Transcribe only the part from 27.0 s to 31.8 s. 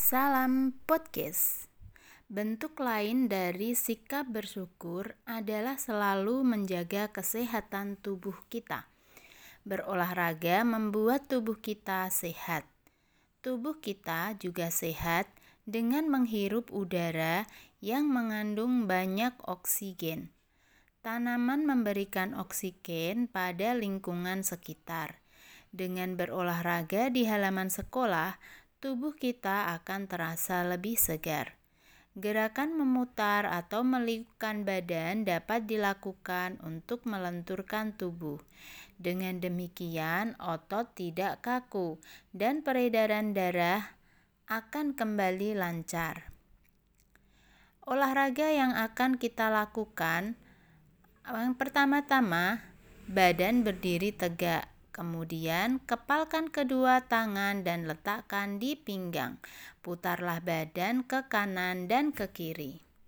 di halaman sekolah, tubuh kita akan terasa lebih segar.